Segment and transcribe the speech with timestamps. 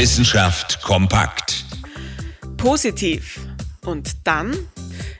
[0.00, 1.62] Wissenschaft kompakt.
[2.56, 3.38] Positiv.
[3.84, 4.56] Und dann?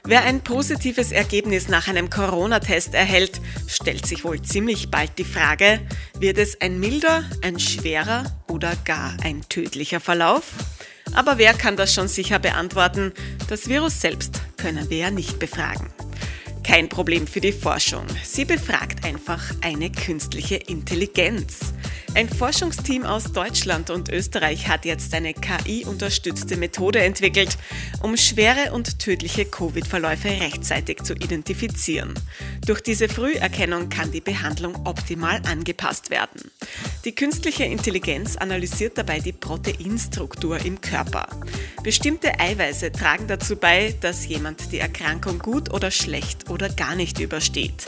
[0.05, 5.81] Wer ein positives Ergebnis nach einem Corona-Test erhält, stellt sich wohl ziemlich bald die Frage,
[6.17, 10.45] wird es ein milder, ein schwerer oder gar ein tödlicher Verlauf?
[11.13, 13.13] Aber wer kann das schon sicher beantworten?
[13.49, 15.93] Das Virus selbst können wir ja nicht befragen.
[16.63, 18.07] Kein Problem für die Forschung.
[18.23, 21.70] Sie befragt einfach eine künstliche Intelligenz.
[22.13, 27.57] Ein Forschungsteam aus Deutschland und Österreich hat jetzt eine KI-unterstützte Methode entwickelt,
[28.03, 32.13] um schwere und tödliche Covid-Verläufe rechtzeitig zu identifizieren.
[32.65, 36.51] Durch diese Früherkennung kann die Behandlung optimal angepasst werden.
[37.03, 41.27] Die künstliche Intelligenz analysiert dabei die Proteinstruktur im Körper.
[41.81, 47.19] Bestimmte Eiweiße tragen dazu bei, dass jemand die Erkrankung gut oder schlecht oder gar nicht
[47.19, 47.85] übersteht.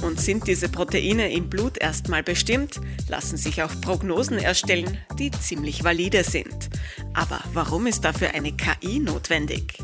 [0.00, 5.84] Und sind diese Proteine im Blut erstmal bestimmt, lassen sich auch Prognosen erstellen, die ziemlich
[5.84, 6.70] valide sind.
[7.12, 9.78] Aber warum ist dafür eine KI notwendig?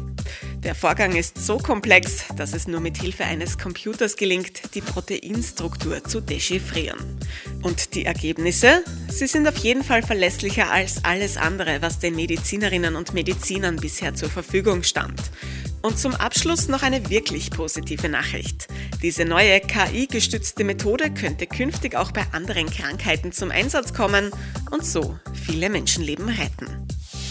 [0.63, 6.05] Der Vorgang ist so komplex, dass es nur mit Hilfe eines Computers gelingt, die Proteinstruktur
[6.05, 7.19] zu dechiffrieren.
[7.63, 8.85] Und die Ergebnisse?
[9.09, 14.15] Sie sind auf jeden Fall verlässlicher als alles andere, was den Medizinerinnen und Medizinern bisher
[14.15, 15.19] zur Verfügung stand.
[15.81, 18.69] Und zum Abschluss noch eine wirklich positive Nachricht.
[19.03, 24.31] Diese neue KI-gestützte Methode könnte künftig auch bei anderen Krankheiten zum Einsatz kommen
[24.71, 26.80] und so viele Menschenleben retten.